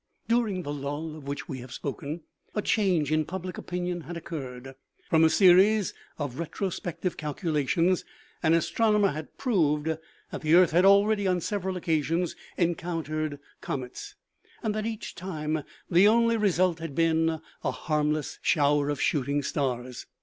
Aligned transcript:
During 0.27 0.63
the 0.63 0.73
lull 0.73 1.15
of 1.15 1.25
which 1.25 1.47
we 1.47 1.59
have 1.59 1.71
spoken, 1.71 2.21
a 2.55 2.61
change 2.63 3.11
in 3.11 3.23
public 3.23 3.59
opinion 3.59 4.01
had 4.01 4.17
occurred. 4.17 4.73
From 5.11 5.23
a 5.23 5.29
series 5.29 5.93
of 6.17 6.39
retro 6.39 6.69
spective 6.71 7.17
calculations 7.17 8.03
an 8.41 8.55
astronomer 8.55 9.09
had 9.09 9.37
proved 9.37 9.99
that 10.31 10.41
the 10.41 10.55
earth 10.55 10.71
had 10.71 10.85
already 10.85 11.27
on 11.27 11.39
several 11.39 11.77
occasions 11.77 12.35
encountered 12.57 13.37
com 13.61 13.83
ets, 13.83 14.15
and 14.63 14.73
that 14.73 14.87
each 14.87 15.13
time 15.13 15.61
the 15.87 16.07
only 16.07 16.35
result 16.35 16.79
had 16.79 16.95
been 16.95 17.39
a 17.63 17.69
harmless 17.71 18.39
shower 18.41 18.89
of 18.89 18.99
shooting 18.99 19.43
stars. 19.43 20.07